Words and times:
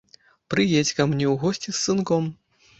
Прыедзь 0.53 0.93
ка 1.01 1.07
мне 1.13 1.25
ў 1.33 1.35
госці 1.45 1.69
з 1.77 1.79
сынком. 1.85 2.23